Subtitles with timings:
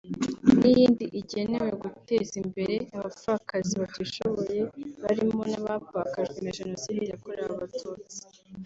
[0.59, 4.59] n’iyindi igenewe guteza imbere abapfakazi batishoboye
[5.01, 8.19] barimo n’abapfakajwe na Jenoside yakorewe Abatutsi